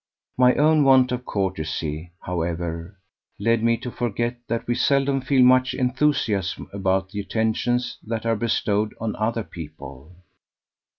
[0.35, 2.97] My own want of courtesy, however,
[3.37, 8.35] led me to forget that we seldom feel much enthusiasm about the attentions that are
[8.35, 10.13] bestowed on other people."